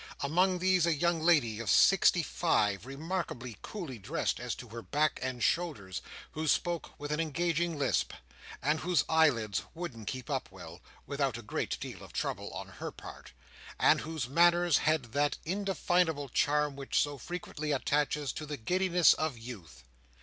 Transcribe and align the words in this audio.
Among 0.21 0.57
these, 0.57 0.87
a 0.87 0.95
young 0.95 1.21
lady 1.21 1.59
of 1.59 1.69
sixty 1.69 2.23
five, 2.23 2.87
remarkably 2.87 3.57
coolly 3.61 3.99
dressed 3.99 4.39
as 4.39 4.55
to 4.55 4.69
her 4.69 4.81
back 4.81 5.19
and 5.21 5.43
shoulders, 5.43 6.01
who 6.31 6.47
spoke 6.47 6.99
with 6.99 7.11
an 7.11 7.19
engaging 7.19 7.77
lisp, 7.77 8.11
and 8.63 8.79
whose 8.79 9.05
eyelids 9.07 9.61
wouldn't 9.75 10.07
keep 10.07 10.27
up 10.27 10.49
well, 10.51 10.81
without 11.05 11.37
a 11.37 11.43
great 11.43 11.79
deal 11.79 12.01
of 12.01 12.13
trouble 12.13 12.49
on 12.49 12.67
her 12.69 12.89
part, 12.89 13.33
and 13.79 14.01
whose 14.01 14.27
manners 14.27 14.79
had 14.79 15.11
that 15.13 15.37
indefinable 15.45 16.29
charm 16.29 16.75
which 16.75 16.97
so 16.99 17.19
frequently 17.19 17.71
attaches 17.71 18.33
to 18.33 18.47
the 18.47 18.57
giddiness 18.57 19.13
of 19.13 19.37
youth. 19.37 19.83